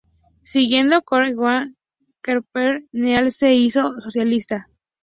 [0.41, 1.73] Siguiendo a Keir Hardie y Edward
[2.21, 4.67] Carpenter, Neal se hizo socialista.